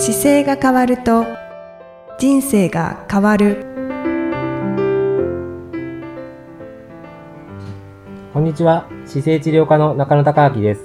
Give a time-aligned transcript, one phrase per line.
[0.00, 1.26] 姿勢が変わると
[2.20, 3.66] 人生が変わる
[8.32, 8.88] こんにちは。
[9.06, 10.82] 姿勢治療科の中野孝明です。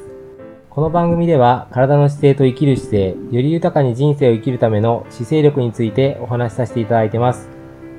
[0.72, 7.50] この番組では、体の姿勢と生きる姿勢、より豊かに人生を生きるための姿勢力についてお話しさせていただいてます。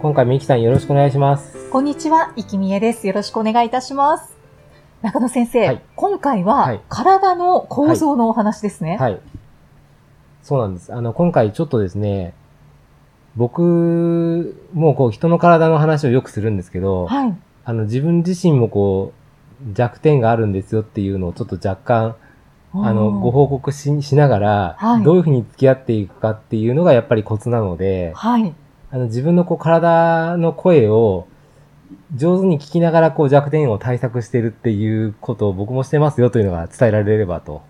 [0.03, 1.71] 今回もイキさんよろしくお願いします。
[1.71, 3.07] こんにちは、いきみえです。
[3.07, 4.37] よろしくお願いいたします。
[5.03, 8.97] 中野先生、はい今回ははい体の構造のお話ですね。
[8.97, 9.21] はい。
[10.45, 10.95] そうなんです。
[10.95, 12.35] あの、今回ちょっとですね、
[13.35, 17.37] 僕もこう人の体の話をよくするんですけど、はい。
[17.65, 19.15] あの自分自身もこ
[19.67, 22.17] う弱点があるんですよっていうのをちょっと若干
[22.75, 28.55] あの、ご報告ししながら、はいどういうふうに付き合っていくかっていうのがやっぱりコツなので、はい。
[28.91, 31.27] あの自分のこう体の声を
[32.15, 37.63] 上手に聞きながらこう弱点を対策してるっていうことを僕もしてますよというのが伝えられればと。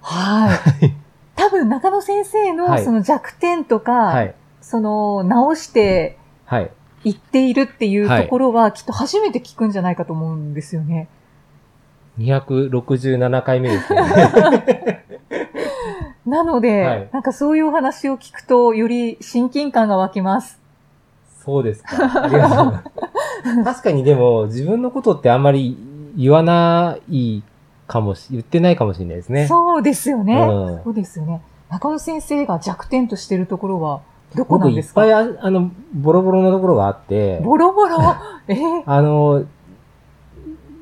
[0.00, 1.07] はい。
[1.48, 4.34] 多分中野先生はいのその弱点とか、はい。
[4.60, 6.70] その直してはい。
[7.04, 11.08] いっているっていうはいところは、きっと初めて聞くんじゃないかと思うんですよね。
[12.18, 15.04] 267回目ですね。
[16.26, 20.60] なので、はいなんかそういうお話を聞くと、より親近感が湧きます。
[21.44, 22.82] そうですか。
[23.64, 25.78] 確かにでも自分のことってあんまり
[26.16, 27.42] 言わない
[27.88, 29.48] かもし、言ってないかもしれないですね。
[29.48, 30.34] そうですよね。
[30.40, 31.42] うんそうですよね。
[31.70, 34.00] 中野先生が弱点としてるところは、
[34.36, 35.00] どこな僕いっんですか？
[35.00, 37.96] ぱいああの、ボロボロのところがあって、ボロボロ？
[38.48, 38.54] え？
[38.54, 39.44] ーあの、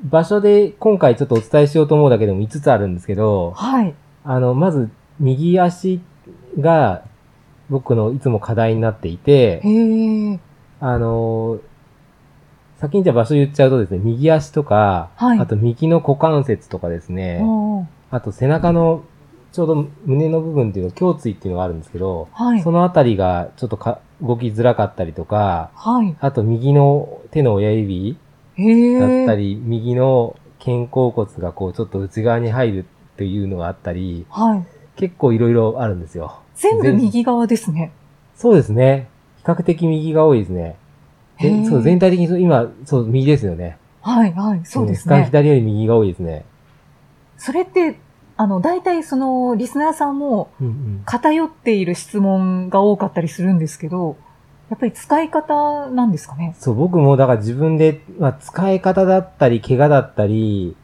[0.05, 3.95] 場所で今回ちょっとお伝えしようと思うだけでも5つあるんですけど、はい。
[4.25, 6.01] あの、まず右足
[6.59, 7.03] が
[7.71, 10.41] 僕のいつも課題になっていて、へえ。
[10.81, 11.59] あの、
[12.79, 17.43] 先にじゃあ場所言っちゃうとですね、右足とか、はいあと右の股関節とかですね、
[18.11, 19.05] あと背中の
[19.53, 22.71] ちょうど胸の部分っていうの、胸椎っていうのがあるんですけど、はいそ。
[22.71, 26.15] のあたりがちょっとか動きづらかったりとか、はい。
[26.21, 28.19] あと右の手の親指。
[28.59, 34.67] だったり、右の肩甲骨がこうちょっと内側に入るっていうのがあったり、はい。
[34.97, 36.41] 結構いろいろあるんですよ。
[36.55, 37.93] 全部全右側ですね。
[38.35, 39.09] そうですね。
[39.39, 40.77] 比較的右が多いですね。
[41.37, 43.79] へーでそう、全体的に今、そう、右ですよね。
[44.03, 44.61] はい、はい。
[44.65, 45.21] そうですね。
[45.21, 46.45] ん左より右が多いですね。
[47.39, 47.99] それって、
[48.37, 51.03] あの、大体その、リスナーさんもうんうん。
[51.05, 54.17] 偏っている質問が多かったりするんですけど、
[54.71, 56.55] やっぱり使い方なんですかね？
[56.59, 60.77] そう、僕もだから自分で、まあ、使い方だったり、怪我だったり、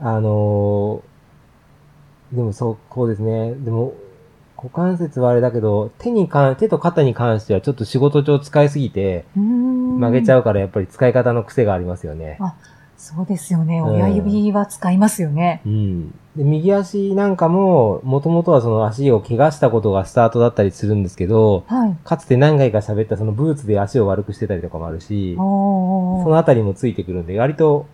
[0.00, 3.54] あのーでもそう、こうですね。
[3.54, 3.94] でも、
[4.60, 10.40] 股関節はあれだけど、手に関、手と肩に関してはちょっと仕事上使いすぎて、曲げちゃう。
[10.40, 12.38] うからやっぱり使い方の癖がありますよね。
[12.96, 13.78] そうですよね。
[13.78, 15.62] うん親指は使いますよね。
[15.64, 16.10] うん。
[16.36, 21.96] で、右足なんかも、もともとはその足を怪我したことがスタートだったりするんですけど、はい。
[22.02, 27.86] かつて何回か喋ったそのブーツで足を悪くしてたりとかもあるし、そのあたりもついてくるんで、割と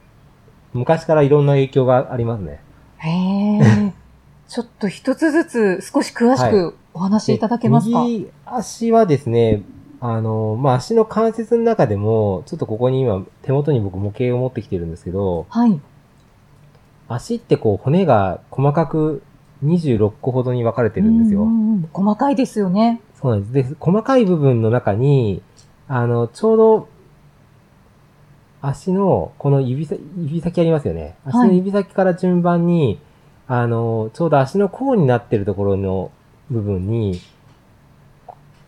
[0.72, 2.60] 昔からいろんな影響がありますね。
[2.96, 3.83] へえ。
[4.48, 9.62] ちょっと一つずつ少し詳しくお話しいただけますか、で右足はですね、
[10.00, 15.80] あの、まあ、足の関節の中でも、ちょっとここに今手元に僕模型を持ってきてるんですけど、はい。
[17.08, 19.22] 足ってこう骨が細かく
[19.64, 21.42] 26個ほどに分かれてるんですよ。
[21.42, 23.00] ううんうん細かいですよね。
[23.20, 23.70] そうなんです。
[23.70, 25.42] で、細かい部分の中に、
[25.88, 26.88] あの、ちょうど、
[28.62, 31.16] 足の、この指先、指先ありますよね。
[31.24, 33.00] 足の指先から順番に、
[33.46, 36.10] あの、ちょうど足の甲になってるところの
[36.50, 37.20] 部分に、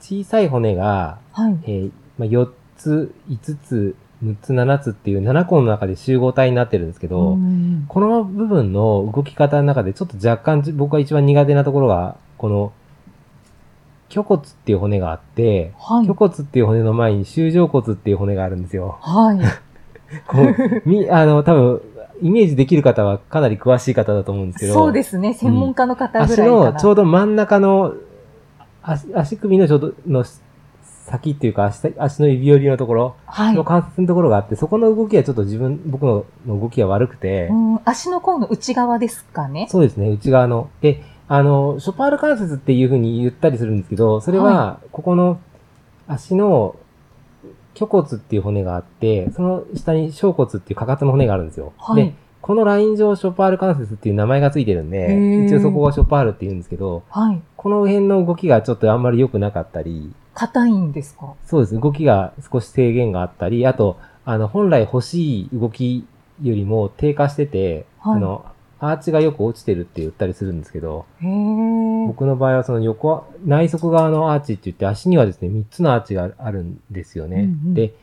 [0.00, 1.58] 小さい骨が、はい。
[1.64, 12.72] えーまあ、4つ、5つ、6つ、7つっていう7個の中で集合体になってるんですけど、うんこの部分の動き方の中でちょっと若干じ僕が一番苦手なところが、この、
[14.08, 16.14] 虚骨っていう骨があって、はい虚。
[16.14, 18.98] 骨っていう骨の前に修上骨っていう骨があるんですよ。
[19.00, 19.40] はい。
[20.28, 21.82] こう、み、あの、多分、
[22.22, 25.34] イメージできる方はかなり詳しい方だと思うんですけど、そうですね。
[25.34, 26.72] 専門家の方ぐ足らいかな。
[26.72, 27.94] のちょうど真ん中の、
[28.82, 30.24] 足足首のちょうどの
[31.06, 33.64] 先っていうか足足の指折りのところはいの。
[33.64, 39.68] 関節のところがあって、そこの動きはちょっと自分、僕のの動きが悪くて、うん足の甲の内側ですかね？
[39.70, 40.70] そうですね、内側の。
[40.80, 45.38] で、あの、ショパール関節っていう風に言ったりするんですけど、それは、ここの
[46.08, 46.76] 足の
[47.76, 51.74] 虚骨っていう骨があって、その下に小骨っていうかかとの骨があるんですよ。
[51.76, 52.04] はい。
[52.06, 57.42] で、このライン上ショパール関節っていう名前がついてるんで、一応そこがショパールって言うんですけど、はい。
[57.56, 61.34] この辺の動きがちょっとあんまり良くなかったり、硬いんですか？
[61.44, 66.06] そうですね、動きが少し制限があったり、あと、あの、本来欲しい動き
[66.42, 68.16] よりも低下してて、はい。
[68.16, 68.44] あの、
[68.78, 71.06] アーチがよく落ちてるって言ったりするんですけど、
[72.08, 77.36] 僕の場合はその横、内側側のアーチって言って足にはですね、3つのアーチがあるんですよね。
[77.36, 77.94] うんうんで、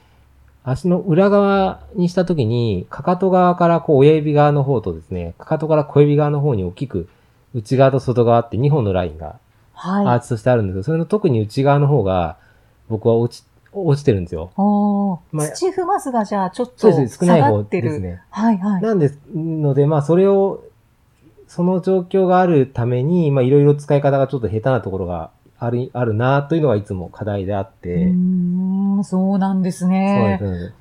[0.63, 7.09] 足の裏側にしたときに、かかと側からこう親指側の方とですね、かかとから小指側の方に大きく
[7.53, 9.37] 内側と外側って2本のラインが
[9.75, 10.17] アはい。
[10.17, 12.37] ーチとしてあるんですけど、それの特に内側の方が
[12.89, 14.51] 僕は落ち、落ちてるんですよ。
[15.31, 17.17] まあ土踏まずがじゃあちょっそうとです。
[17.19, 17.63] 少ない方。
[17.63, 18.21] ですね。
[18.29, 18.81] はいはい。
[18.81, 20.63] なんですので、まあそれを、
[21.47, 30.37] その状況があるために、まあいろいろ使い方がちょっと下手なところがある、あるなというのがいつも課題であって、うーん、そうなんですそうね。
[30.41, 30.73] ですね。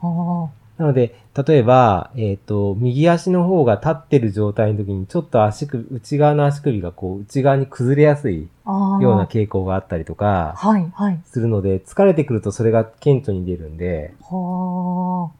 [0.82, 1.14] なので、
[1.46, 11.20] 例えば、えっ、と、右足の方が立ってる状態の時に、ちょっと足首、内側の足首がこう、内側に崩れやすいような傾向があったりとか、はいはい。
[11.24, 15.36] するので、疲れてくるとそれが顕著に出るんで、はあ。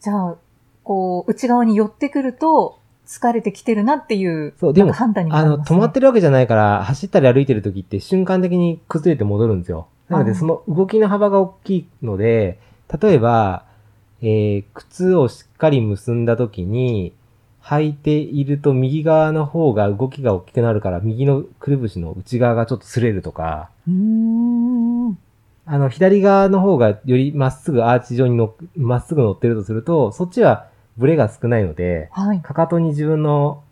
[0.00, 0.36] じゃあ、
[0.84, 5.58] こう、内側に寄ってくると、疲れてきてるなっていう、そうでも判断にもあの。
[5.58, 9.88] 止まってるわけじゃないから、走ったり歩いてる時って瞬間的に崩れて戻るんですよ。
[10.08, 12.60] なので、その動きの幅が大きいので、
[13.02, 13.64] 例えば、
[14.24, 17.12] えー靴をしっかり結んだ時に、
[17.62, 23.70] 履いていると右側の方が動きが大きくなるから、右のくるぶしの内側がちょっと擦れるとか。
[25.66, 32.40] あの、左側の方がよりまっすぐアーチ状にのまっすぐ乗ってるとすると、そっちはブレが少ないので、はい。
[32.40, 33.62] かかとに自分の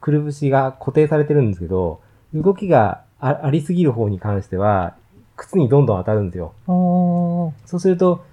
[0.00, 2.00] くるぶしが固定されてるんですけど、
[2.34, 4.96] 動きがあありすぎる方に関しては、
[5.36, 6.54] 靴にどんどん当たるんですよ。
[7.66, 8.24] そうすると、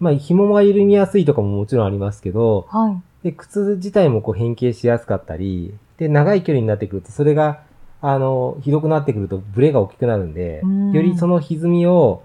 [0.00, 3.02] まあ、紐が緩みやすいとかももちろんありますけど、はい。
[3.22, 7.60] で、靴自体もこう変形しやすかったり、で、長い距離になってくると、それが、
[8.00, 12.22] あの、ひどくなってくるとブレが大きくなるんでうん、よりその歪みを、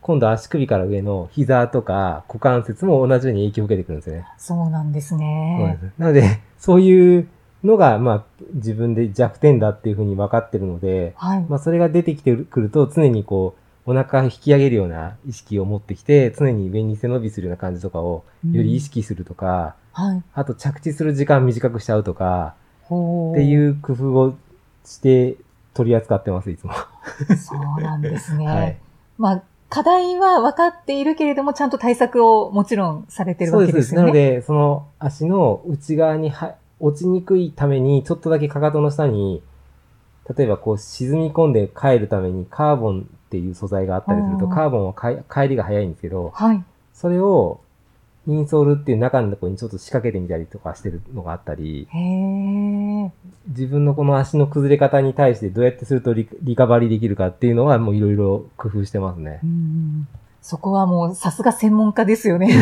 [0.00, 4.26] 今度足首から上の膝とか股関節も同じように影響を受けてくるんですよね。
[4.38, 5.88] そうなんですねで。
[5.88, 7.28] すなので、そういう
[7.64, 8.24] のが、まあ、
[8.54, 11.46] 自分で弱点だっていうふうに分かってるので、はい。
[11.48, 20.22] まあ、それが出てきてくると、常にこう、お腹引き上げるような意識を持ってきて、常に上に背伸びするような感じとかを、より意識するとか、はい。
[20.34, 22.54] あと着地する時間短くしちゃうとか、
[22.84, 22.92] って
[23.42, 24.34] いう工夫を
[24.84, 25.36] して
[25.72, 26.72] 取り扱ってます、いつも。
[27.38, 28.46] そうなんですね。
[28.48, 28.76] はい。
[29.18, 33.72] まあ、課題は分かっているけれども、ちゃんと対策をもちろんされてるわそうで。
[33.72, 34.06] けですすよね。
[34.06, 39.42] なので、その足の内側には落ちにくいために、ちょっとだけかかとの下に、
[40.34, 46.64] 例えばこう沈み込んで帰るためにカーボンっていう素材があったりすると、カーボンは帰りが早いんですけど、はい。
[46.94, 47.60] それを
[48.26, 51.86] インソールっていう中のところにちょっと仕掛けてみたりとかしてるのがあったり。
[53.48, 59.46] 自分のこの足の崩れ方に対してどうやってするとリリカバリーできるかっていうのはもういろいろ工夫してますねう。
[59.46, 60.08] ん
[60.42, 62.54] そこはもうさすが専門家ですよね。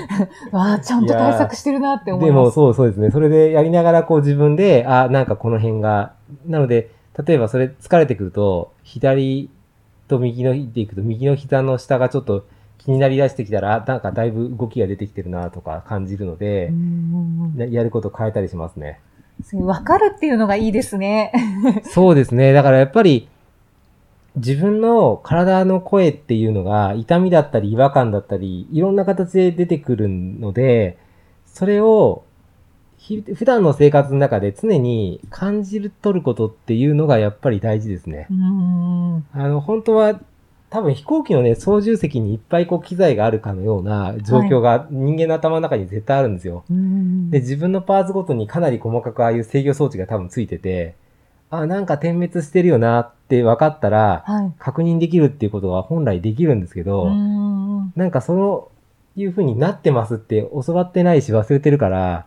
[0.52, 2.54] わあ、ちゃんと対策してるなって思いでもます。
[2.54, 3.10] そうそうですね。
[3.10, 6.12] それでやりながらこう自分で、あ、なんかこの辺が、
[6.46, 6.90] なので、
[7.24, 9.50] 例えばそれ疲れてくると、左
[10.08, 12.46] と右のでいくと、右の膝の下がちょっと
[12.78, 16.72] 気になりだしてきたら、あなんかだいぶ動きが出てきてるなとか感じるので
[17.70, 19.00] やること変えたりしますね。
[19.44, 21.32] そういう分かるっていうのがいいですね。
[21.84, 22.52] そうですね。
[22.52, 23.28] だからやっぱり、
[24.36, 30.98] 自分の体の声っていうのが痛みだったり違和感だったり、いろんな形で出てくるので、
[31.46, 32.24] それを
[33.06, 38.34] ひ普段の生活の中で常に感じる、取ることっていうのがやっぱり大事ですねう。
[38.34, 40.20] んあの、本当は
[40.70, 46.64] 多分飛行機のね、操縦席にいっぱいこう機材があるかのような状況が人間の頭の中に絶対あるんですよ。
[46.68, 50.96] うんで、自分のパーツごとにかなり細かくああいう制御装置が多分ついてて、
[51.48, 54.52] あ、なんか点滅してるよなって分かったら、はい。
[54.58, 58.68] 確認できるっていうことが本来できるんですけど、うんなんかその、
[59.14, 62.26] いう風になってますって教わってないし忘れてるから、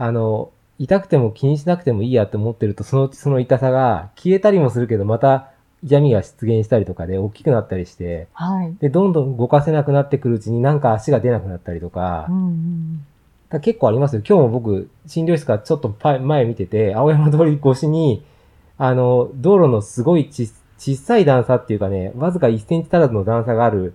[0.00, 5.50] あの、痛くても気にしなくてもいいやって思ってると、そのうちその痛さが消えたりもするけど、また
[5.84, 8.74] 痛みが出現したりとかで大きくなったりして、はい。
[8.80, 13.06] で、どんどん動かせなくなってくるうちになんか足が出なくなったりとか、うんうん
[13.62, 14.22] 結構ありますよ。
[14.24, 18.24] 今日も僕、診療室からちょっと前見てて、青山通り越しに、
[18.78, 23.94] あの、道路のすごいち小さい段差っていうかね、わずか1センチ足らずの段差がある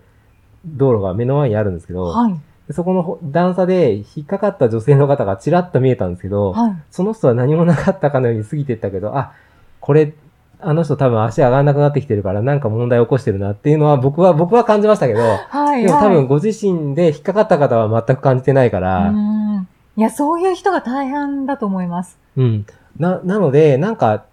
[0.65, 2.35] 道路が目の前にあるんですけど、はい。
[2.67, 6.75] でそこのほ段差で引っかかった女性の方がちらっと見えたんですけど、はい。
[6.89, 9.33] その人は何もなかったかのように過ぎてったけど、あ、
[9.79, 10.13] これ、
[10.61, 15.83] あの人多分足上がらなくなってきてるからなんか問題起こしてるなっていうのは僕は、僕は感じましたけど、はい。
[15.83, 19.67] でも多はい分ご自身で引っかかった方は全く感じてないから、うん
[19.97, 22.17] いや、そういう人が大半だと思います。
[22.35, 22.65] うん。
[22.97, 24.25] な、なので、なんか、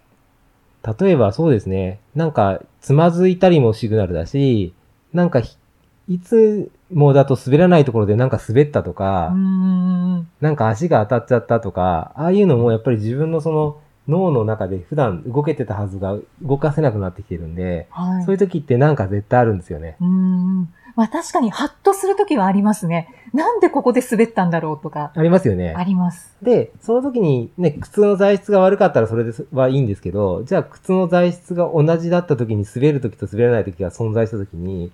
[0.99, 4.73] 例えばそうですね、なんか、つまずいたりもシグナルだし、
[5.13, 5.57] なんかひ、
[6.09, 18.25] いつもだと滑らないところでなんか滑ったとか、うんなんか足が当たっちゃったとか、ああいうのもやっぱり自分のその脳の中で普段動けてたはずが動かせなくなってきてるんで、はい。
[18.25, 19.95] そういう時ってなんか絶対あるんですよね。
[20.01, 20.73] うーん。
[20.95, 23.07] まあ確かにハッとするときはありますね。
[23.33, 25.83] なんでここで滑ったんだろうとか、ありますよねあ。
[25.83, 26.35] ります。
[26.41, 34.91] で、その時にね、靴の材質が悪かったらそれではいいんですけど、じゃあ靴の材質が同じだった時に滑る時と滑らない時が存在した時に、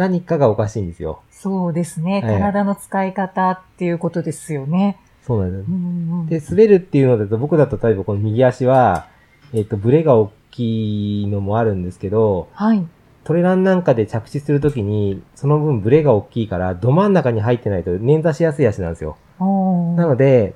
[0.00, 1.20] 何かがおかしいんですよ。
[1.30, 2.22] そうですね。
[2.24, 4.98] ええ体の使い方っていうことですよね。
[5.26, 5.74] そうなんですう。
[5.74, 9.08] んうんで、滑るっていうのだと、僕だと例えばこの右足は、
[9.52, 12.86] えっ、と、ブレが大きいのもあるんですけど、はい。
[13.24, 19.18] トレランなんかで着地するときに、その分ブレが大きいから、ど真ん中に入ってないと捻挫しやすい足なんですよ。
[19.38, 20.54] おーなので、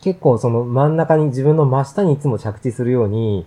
[0.00, 3.46] 結構その真ん中に自分の真下にいつも着地するように、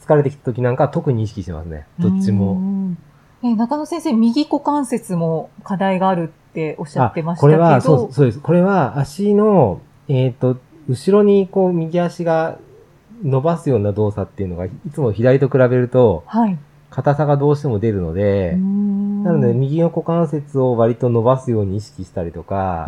[0.00, 1.86] 疲れてきた時なんかは特に意識してますね。
[1.98, 2.52] どっちうも。
[2.54, 2.98] ん
[3.44, 7.58] え中野先生、右股関節も課題があるっておっしゃってましたけど。
[7.58, 8.40] これは、そう、そうです。
[8.40, 10.56] これは足の、えっ、と、
[10.88, 12.58] 後ろにこう右足が
[13.22, 16.58] 伸ばすような動作っていうのが、いつも左と比べると、はい。
[16.94, 22.86] 硬さがどうしても出るので、ななので、右の股関節を割と伸ばすように意識したりとか、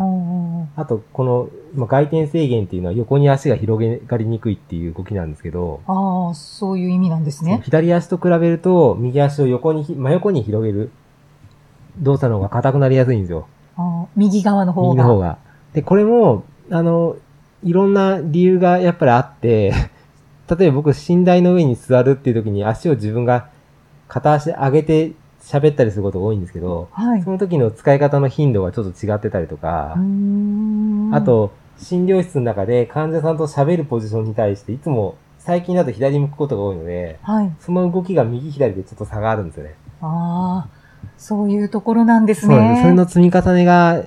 [0.77, 7.59] あと、この、まあ、外転制限っていうのは横に足が広げがりにくいっていう動きなんですけど、ああ、そういう意味なんですね。
[7.65, 10.91] 左足と比べると、右足を横にひ、真横に広げる
[11.99, 13.47] 動作の方が硬くなりやすいんですよ。
[14.15, 14.89] 右側の方が。
[14.89, 15.37] 右の方が。
[15.73, 17.17] で、これも、あの、
[17.63, 19.73] いろんな理由がやっぱりあって、
[20.57, 23.49] 例えば僕、寝台の上に座るっていう時に足を自分が
[24.07, 27.23] 片足上げて喋ったりすることが多いんですけど、はい。
[27.23, 29.97] その時の使い方の頻度がちょっと違ってたりとか
[31.11, 37.55] あ、と、診療室の中で患者さんと喋るポジションに対して、いつも最近だと左向くことが多いので、はい。
[37.59, 39.75] その動きが右左でちょっと差があるんですよね。
[40.01, 40.69] ああ、
[41.17, 42.55] そういうところなんですね。
[42.55, 42.81] そう。
[42.81, 44.03] それの積み重ねが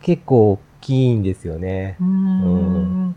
[0.00, 1.96] 結構大きいんですよね。
[2.00, 3.16] うーん。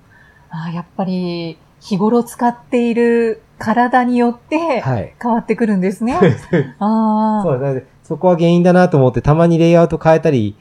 [0.49, 5.13] あーやっぱり、日頃使っている体によってはい。
[5.21, 6.17] 変わってくるんですね。
[6.79, 7.43] ああ。
[7.43, 10.55] そうで、そこは原因だなと思って、たまにレイアウト変えたり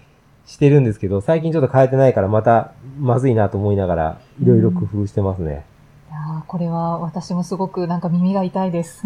[0.47, 5.65] してるんですけど、最近ちょっと変えてないから、またまずいなと思いながら、いろいろ工夫してますね。
[6.11, 9.05] いやーこれは私もすごくなんか耳が痛いです。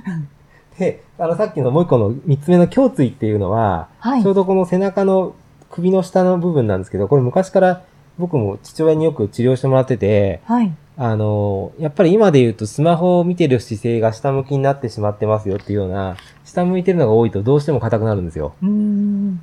[0.78, 4.30] で、あの、さっきのもう一個の三つ目の胸椎っていうのは、はいちょ。
[4.30, 5.34] うどこの背中の
[5.70, 7.82] 首の下の部分なんですけど、これ昔から
[8.18, 10.72] 僕も父親によく治療してもらってて、はい。
[10.96, 18.54] あの、やっぱり今で言うとスマホを見てる姿勢が下向きになってしまってますよっていうような、下向いてるのが多いとどうしても硬くなるんですよ。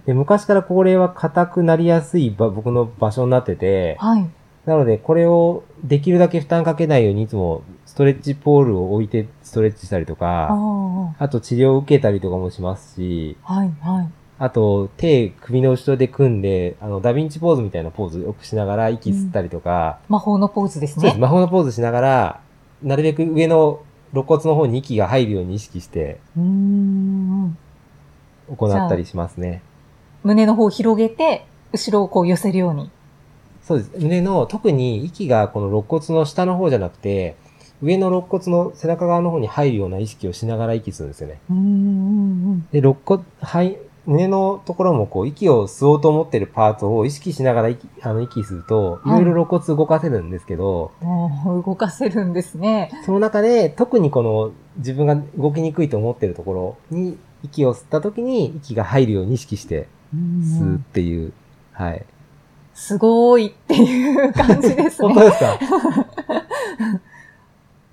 [0.05, 4.29] で、昔からこれは硬くなりやすいば僕の場所になってて、はい。
[4.65, 11.15] なのでこれをできるだけ負担かけないようにいつもストレッチポールを置いてストレッチしたりとあか、あ。
[11.17, 13.71] あと治療を受けたりとかもしますし、はい。
[13.81, 14.09] はい。
[14.41, 21.13] あと手首の後ろで組んで、あのダヴィンチポーズみたいなポーズをよくしながら息吸ったりとか、魔法のポーズですそうです。
[21.13, 21.21] ね。
[21.21, 22.41] 魔法のポーズしながら、
[22.81, 23.81] なるべく上の
[24.13, 27.55] 肋骨の方に息が入るように意識してうーん。
[28.47, 29.61] 行ったりしますね。
[30.23, 32.89] 胸の方を広げて、後ろをこう寄せるように。
[33.61, 33.91] そうです。
[33.99, 37.35] 胸の、特に息がこの肋骨の下の方じゃなくて、
[37.83, 41.39] 上の肋骨の背中側の方に入るような意識をしながら息するんですよね。
[41.47, 42.67] うーん。
[42.71, 43.77] で、肋骨、はい、
[44.07, 52.91] 胸のところもこう息を吸おうと思ってるパーツを意識しながら息、あの息すると、いはいろいろ肋骨動かせるんですけど、もう動かせるんですね。
[53.05, 61.33] その中で特にこの自分が動きにくいと思ってるところに息を吸った時に息が入るように意識して吸うっていう。
[61.73, 62.03] はい。
[62.73, 65.07] すごいっていう感じですね。
[65.13, 65.59] 本当ですか？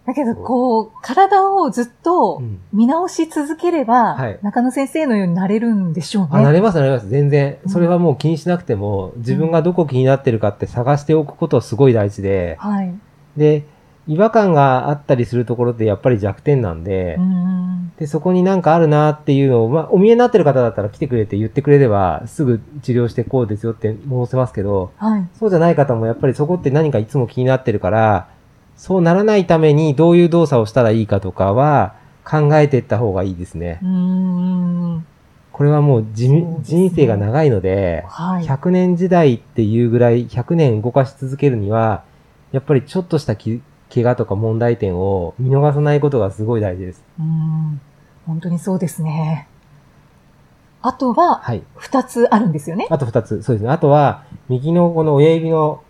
[0.09, 2.59] だけど、こう、体をずっとうん。
[2.73, 6.29] 見直し続ければ、はい中野先生のようになれるんでしょうね。
[6.33, 7.09] あ、なれますなれます。
[7.09, 7.69] 全然う。
[7.69, 12.95] んそれはもう気にしなくても、自分がどこ気になってるかって探しておくことすごい大事で、はい。
[13.37, 13.65] で、
[14.07, 17.93] 違和感があったりするところってやっぱり弱点なんでうー、ん。
[17.99, 25.29] で、そこになんかあるなっていうのを、まあ、お見えになってる方だったら来てくれて言ってくれれば、すぐ治療してこうですよって申せますけど、はい。
[25.38, 28.29] そうじゃない方もやっぱりそこって何かいつも気になってるから、
[28.78, 31.94] そうならないためにどういう動作をしたらいいかとかは
[32.25, 33.85] 考えていった方がいいですねう。
[33.85, 35.06] ーん。
[35.52, 38.44] これはもうね人生が長いので、はい。
[38.44, 42.04] 100年時代っていうぐらい100年動かし続けるには、
[42.52, 43.61] やっぱりちょっとしたき
[43.92, 47.02] 怪我とか問題点を見逃さないことがすごい大事です。
[47.18, 47.80] うーん。
[48.26, 49.49] 本当にそうですね。
[50.80, 51.64] あとは、はい。
[51.75, 52.87] 二つあるんですよね。
[52.88, 53.42] あと2つ。
[53.42, 53.70] そうですね。
[53.70, 55.82] あとは、右のこの親指の、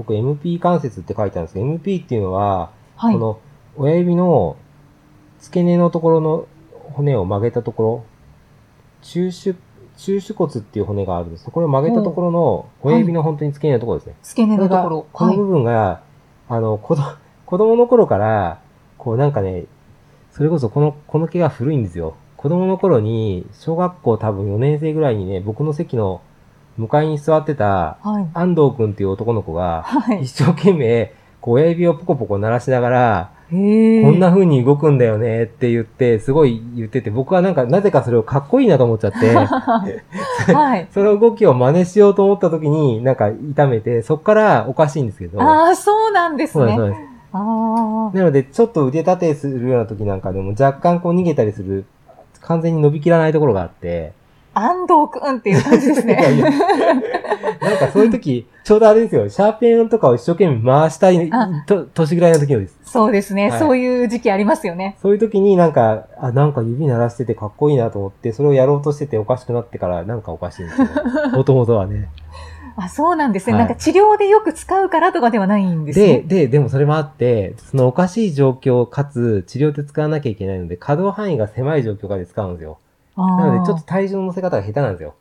[0.00, 3.18] 僕 MP 関節って書いてあるんですけど、MP っていうのは、はいこ。
[3.18, 3.40] の
[3.76, 4.56] 親指の
[5.40, 8.04] 付け根のところの骨を曲げたところ、
[9.02, 9.54] 中手、
[9.98, 11.50] 中手骨っていう骨があるんです。
[11.50, 14.14] これを曲げたところの親指の本当に付け根のところですね。
[14.22, 15.06] 付け根のところ。
[15.12, 16.00] この部分が、
[16.48, 17.04] あの、子供、
[17.44, 18.62] 子供の頃から、
[18.96, 19.66] こうなんかね、
[20.30, 22.14] それこそこの、この毛が古いんですよ。
[22.38, 26.22] 子供の頃に、小学校多分4年生ぐらいにね、僕の席の
[26.78, 28.28] 向かいに座ってた、はい。
[28.34, 30.22] 安藤くんっていう男の子が、はい。
[30.22, 31.12] 一生懸命、
[31.42, 33.30] 親指をポコポコ鳴らしながら。
[33.50, 39.34] こんな風に動くんだよねって言って、すごい言ってて、僕はなんか、なぜかそれをかっこいいなと思っちゃって、
[40.54, 40.86] はい。
[40.92, 46.90] その動きを真似しようと思った時に、なんか痛めて、そっからおかしいんですけど、ああ、そうなんですそうです、そうね。
[46.90, 47.10] です。
[47.32, 51.86] あなので、ちょっと腕立てするような時なんかでも若干こう逃げたりする、
[52.40, 54.19] 完全に伸びきらないところがあって、あ、
[54.52, 56.42] 安藤くんっていう感じですいやいね。
[56.42, 56.50] や
[57.60, 62.78] なんかそういう時、ちょうどあれですよ、シャーペンとかを一生懸命回したいあと年ぐらいの時のです。
[62.84, 64.96] そうですね、はいそういう時期ありますよね。
[65.00, 70.92] そういう時になんか、あ、なんか指鳴らしててかっこいいなと思って、それをやろうとしてておかしくなってからなんかおかしいんですよね。
[71.36, 72.08] もともとはね。
[72.76, 76.24] あ、そうなんですね、はいなんか治療でよく使うからとかではないんですで、ね。
[76.26, 82.78] で、でもそれもあって、そのおかしい状況かつ治療で使わなきゃいけないので、可動範囲が狭い状況下で使うんですよ。
[83.36, 85.14] なのでちょっと体重の乗せ方が下手なんですよ。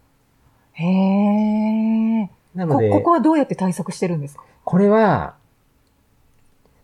[0.73, 2.27] へえ。
[2.27, 4.43] こ、なので、ここはどうやって対策してるんですか？
[4.63, 5.35] これは、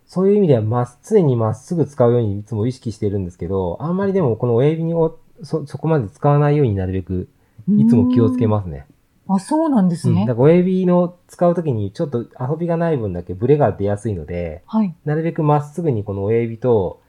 [0.06, 7.28] そういう意味では、まっ、常にまっすぐ使うようにいつも意識してるんですけど、あんまりでもこの親指をそ、そこまで使わないようになるべく、
[7.68, 8.86] いつも気をつけますね。
[8.88, 8.92] す。
[9.28, 10.14] あ、そうなんですうん。
[10.14, 10.26] だね。
[10.26, 14.94] から親指の使うときにちょっと遊びがない分だけブレが出やすいので、はい。
[15.04, 17.00] なるべくまっすぐにこの親指と、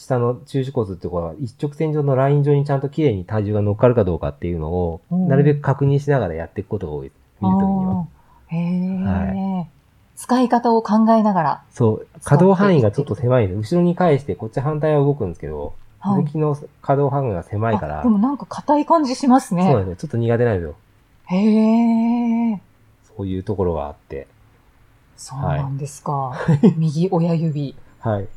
[0.00, 7.12] 下の中手骨っていうのは一直線上のライン上にちゃんと綺麗に体重が乗っかるかどうかっていうのを、うんなるべく確認しながらやっていくことが多い。
[7.40, 8.06] 見るときには。
[8.46, 9.68] へえ、
[10.16, 11.62] 使い方を考えながら。
[11.70, 16.30] そう、可動範囲がちょっと狭いので、後ろに返してこっち反対は動くんですけど、はい動。
[16.30, 19.64] きの可動範囲が狭いから、あでもなんか硬い感じしますね。
[19.64, 19.96] そうなんですよ。
[19.96, 20.74] ちょっと苦手なんですよ。
[21.26, 22.60] へえ。
[23.16, 24.26] そういうところがあって。
[25.18, 26.32] そうなんですか。
[26.78, 27.76] 右親指。
[27.98, 28.28] はい。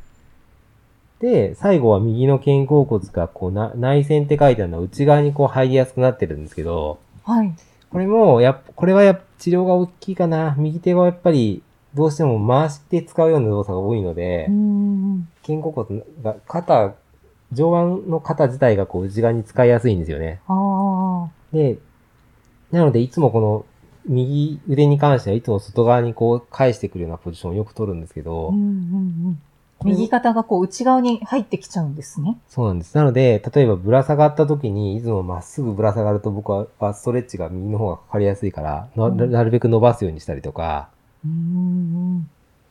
[1.24, 7.50] で、最後は右の肩甲骨がこうな内線って書いてあるのは内側にこう入りやすくなってるんですけど、はい。
[7.88, 10.54] これも、やっぱ、これはやっぱ治療が大きいかな。
[10.58, 11.62] 右手はやっぱり、
[11.94, 14.50] どうしても回して使うような動作が多いので。
[15.46, 16.92] 肩甲骨が、肩、
[17.52, 20.42] 上腕の肩自体がこう内側に使いやすいんですよね。
[21.54, 21.78] で、
[22.70, 23.64] なのでいつもこの
[24.06, 28.68] 右腕に関してはいつも外側にこう返してくるようなポジションをよく取るんですけど、うんうんう
[29.30, 29.38] ん。
[29.84, 32.38] 右肩がこう内側に入ってきちゃうんですね。
[32.48, 32.94] そうなんです。
[32.96, 40.88] なので、例えばぶら下がった時にいつもまっすぐぶら下がると僕ははストレッチが右の方がかかりやすいから、なうんなるべく伸ばすようにしたりとか、
[41.24, 41.34] うーん。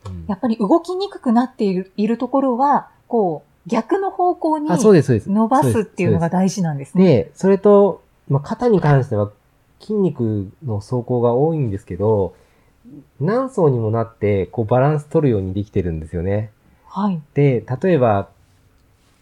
[0.06, 4.68] うんやっぱり動きにくくなっているいるところは、こう、逆の方向に。
[4.70, 7.06] 伸ばすっていうのがそ大事なんですね。
[7.06, 9.32] で、それと、まあ、肩に関しては
[9.80, 12.36] 筋肉の走行が多いんですけど、
[13.20, 16.52] 何層にもなって、こうバランス取るようにできてるんですよね。
[16.94, 17.20] はい。
[17.34, 18.30] で、例えば、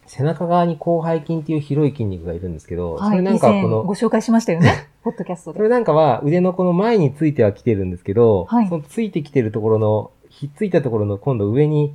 [0.06, 3.10] 背中側に広背筋っていう広い筋肉がいるんですけど、はい。
[3.12, 4.88] それなんかこのご、紹介しましたよね。
[5.02, 5.56] ポッドキャストで。
[5.56, 11.94] それなんかは腕のこの前についてはきてるんですけど、はいそのついてきてるところの、ひっついたところの今度上に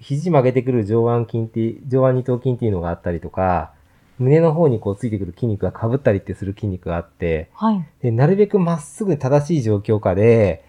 [0.00, 3.72] ひ肘曲げてくる上腕筋って、上腕二頭筋っていうのがあったりとか、
[4.18, 7.84] 胸の方にこうついてくる筋肉が被ったりってする筋肉があって、はい。
[8.00, 10.64] で、なるべくまっすぐ正しい状況下で、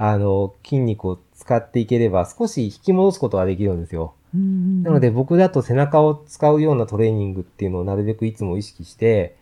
[0.00, 4.14] あの、筋肉を使っていければ少し引き戻すことができるんですよ。
[4.32, 9.36] なので僕だと背中を使うようなトレーニングっていうのをなるべくいつも意識して、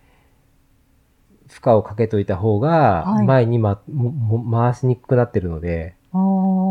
[1.48, 5.94] 負荷をかけといた方がはい前に、まもも回しにくくなってるので、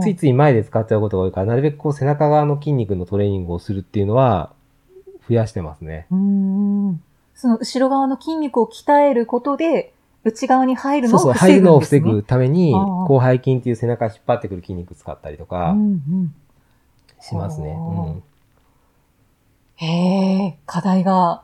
[0.02, 4.54] ついつい前で使っちゃうことが多いから、なるべくこう背中側の筋肉のトレーニングをするっていうのは
[5.30, 6.08] 増やしてますね。
[6.12, 7.02] うーん。
[7.36, 9.94] その後ろ側の筋肉を鍛えることで、
[10.26, 11.80] 内側に入るのそうそう、を防入るのを。
[11.80, 12.74] 防ぐために、
[13.08, 15.76] 広背筋っていう背中引っ張ってくる筋肉使ったりとか。
[17.22, 17.78] しますね。
[19.76, 21.44] へえ、課題が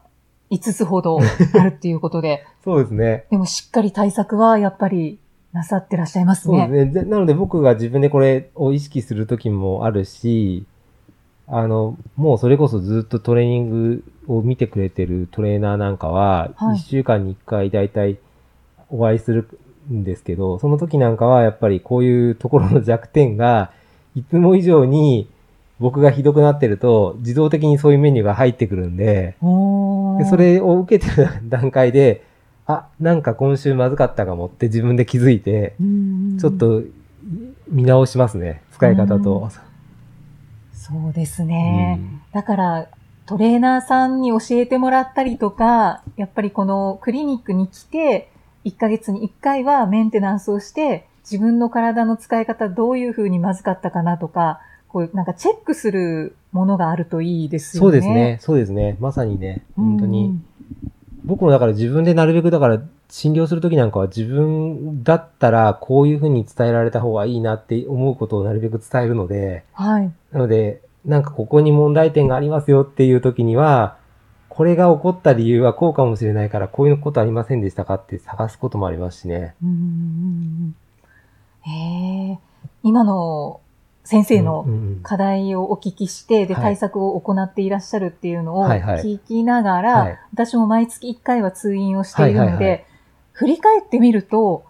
[0.49, 3.25] 5つほどあるっていうことで、 そうですね。
[3.29, 5.19] でもしっかり対策はやっぱり
[5.53, 6.67] なさってらっしゃいますそうね。
[6.67, 7.03] ですね。
[7.03, 10.65] でなので僕が自分でこれを意識するときもあるし、
[11.47, 18.17] あの、もうそれこそずっとトレーニングを見てくれてるトレーナーなんかは、はい1週間に1回だいたい
[18.91, 19.47] お会いする
[19.91, 23.71] んですけど、その時なんかはやっぱりこういうところの弱点が、
[24.15, 25.29] いつも以上に
[25.79, 29.35] 僕がひどくなってると、自動的にそういうメニューが入ってくるんで、
[30.19, 32.23] でそれを受けてる段階で、
[32.67, 35.75] あ、なんか今週まずかったかもって自分で気づいて、
[36.39, 36.83] ちょっと
[37.67, 38.61] 見直しますね。
[38.71, 39.49] 使い方と。
[40.73, 41.95] そうですうね。
[41.95, 42.87] んだから、
[43.25, 48.29] トレーナーさんに教えてもらったりとか、やっぱりこのクリニックに来て、
[48.65, 57.85] 1ヶ月に1回はメンテナンスをして、自分の体の使い方どういう風にまずかったかなとか、こう、なんかチェックするものがあるといいですよね。
[57.85, 58.37] そうですね。
[58.41, 58.97] そうですね。
[58.99, 60.25] まさにね、本当に。
[60.27, 60.45] うん
[61.23, 70.11] 僕もだから自分でなるべくだから診療するときなんかは自分だったらこういうふうに伝えられた方がいいなって思うことをなるべく伝えるので、はい。
[70.31, 73.97] なので、なんかここに問題点がありますよっていうときには、
[74.53, 79.55] これが起こった理由はこうかもしれないから、こういうことありませんでしたかって探すこともありますしね。
[79.63, 80.75] うん。
[82.83, 83.61] 今の
[84.03, 84.65] 先生の
[85.03, 86.63] 課題をお聞きして、で、はい。
[86.63, 90.19] 対策を行っていらっしゃるっていうのを聞きながら、はい。
[90.33, 92.85] 私も毎月1回は通院をしているので、
[93.31, 94.65] 振り返ってみると、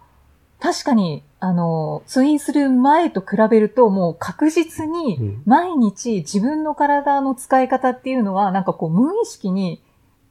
[0.62, 9.82] 確かに、あの、通院する前と比べると、もう確実うに、ん毎日自分の体の使い方っていうのは、なんかこう、無意識に、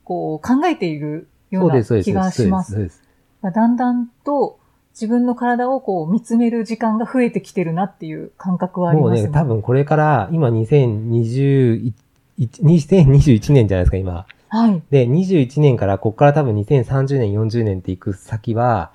[0.05, 2.05] こう、考えているようなそうです、そうです。
[2.05, 2.63] 気がしま。
[2.63, 3.03] そうです。
[3.43, 4.57] だんだんと、
[4.93, 11.93] 自分の体をこう見つめる時間が増えてきてるなっていう感覚はありますもうね、多分これから、今2021
[12.39, 14.25] 2021年じゃないですか、今。
[14.47, 14.81] はい。
[14.91, 18.91] で、21年から、ここから多分2030年、40年っていく先は、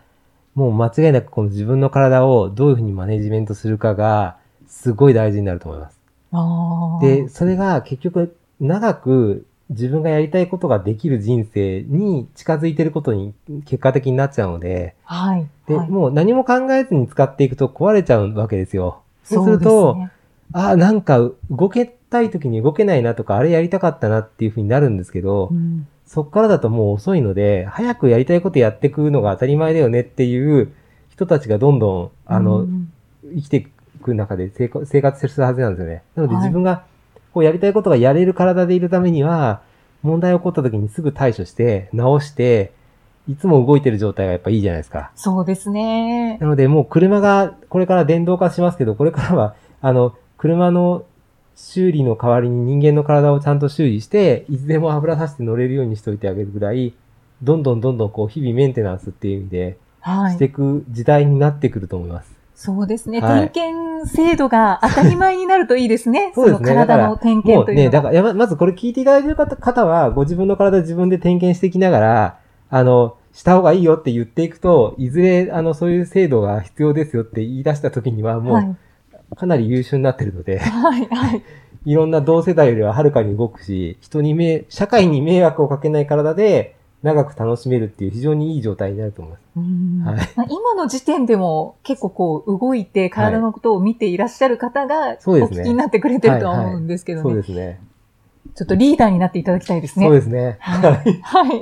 [0.56, 6.00] もう間違いなくこの自分の体をどういうふうにマネジメントするかが、すごい大事になると思います。
[7.06, 13.34] で、それが結局、長く自分がやりたいことができる人生に近づいてることに
[13.66, 15.46] 結果的になっちゃうので、はい。
[15.66, 19.02] で、はい、もう何も考えずに使っていくと壊れちゃうわけですよ。
[19.24, 20.10] そうするそと、ね
[20.52, 21.18] ああ、なんか
[21.50, 30.72] 動けたい時に動けないなとか、あれやりたかったなっていうふうになるんですけど、うんそっからだともう遅いので、早くやりたいことやっていくのが当たり前だよねっていう
[31.10, 32.92] 人たちがどんどん、あの、うん
[33.34, 33.66] 生きてい
[34.00, 36.04] く中で生活するはずなんですよね。
[36.14, 36.84] なのではい自分が
[37.32, 39.62] こうやりたいことがやれる体でいるためには、
[40.02, 42.72] 問題起こった時にすぐ対処して、直して、
[43.28, 45.10] いつも動いてる状態がやっぱいいじゃないですか。
[45.16, 46.38] そうですね。
[46.38, 51.04] なのでもう車がこれから電動化しますけど、これからは、あの、車の
[51.56, 56.94] 修理の代わりに人間の体をちゃんと修理して、いつでも油さして乗れるようにしておいてあげるぐらい、
[57.42, 60.34] どんどんどんどんこう日々メンテナンスっていう意味ではい。
[60.34, 62.30] していく時代になってくると思います。
[62.54, 63.20] そうですね。
[63.20, 66.32] はい点検制度が当たり前になるといいですね。
[66.36, 67.90] そうですねの体の点検というのが。
[67.90, 72.38] だから、やままずこれ聞いていただいてる方方は、ご自分の体自分で点検していきながら、
[72.70, 78.76] あの、した方がいいよって言っていくと、いずれ、あの、そういう制度が必要ですよって言い出した時には、もう、はい。
[79.34, 81.06] かなり優秀になってるので、 はい。
[81.06, 81.42] はい。
[81.84, 89.42] いろんな同世代よりははるかに動くし、人にめ、社会に迷惑をかけない体で長く楽しめるっていう非常にいい状態になると思います。
[89.56, 97.36] うんはいまあ、今の時点でも結構こう動いて体のことを見ていらっしゃる方がお聞きになってくれてるとは思うんですけどそうね。
[97.36, 97.80] ですね。
[98.54, 100.06] ちょっとリーダーになっていただきたいですね。
[100.06, 100.56] そうですね。
[100.60, 101.20] はい。
[101.22, 101.60] はい。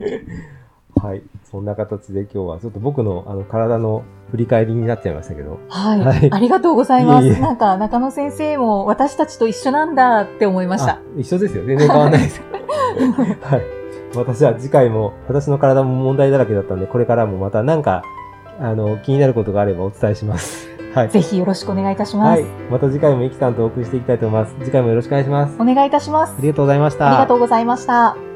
[1.02, 1.22] はい。
[1.50, 5.58] そんな形で今日はちょっと僕のあの体の振り返りになっちゃいましたけど。
[5.68, 6.00] はい。
[6.00, 7.26] はいありがとうございます。
[7.26, 11.00] いえいえなんか中野先生も私たちと一緒なんだって思いましたあ。
[11.18, 11.64] 一緒ですよ。
[11.66, 12.40] 全然変わらないです。
[13.42, 13.62] はい。
[14.14, 18.02] 私は次回も、私の体も問題だらけだったんで、これからもまたなんか、
[18.58, 20.68] あの、気になることがあればお伝えします。
[20.94, 21.10] はい。
[21.10, 22.42] ぜひよろしくお願いいたします。
[22.42, 22.50] はい。
[22.70, 24.54] また次回もイキさんとお送りしていきたいと思います。
[24.60, 25.56] 次回もよろしくお願いします。
[25.60, 26.40] お願いいたしますあ。
[26.40, 27.08] りがとうございました。
[27.08, 28.35] ありがとうございました。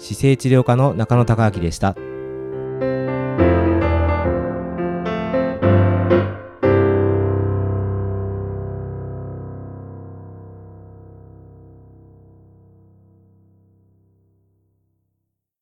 [0.00, 1.94] 姿勢治療科の中野孝明でした。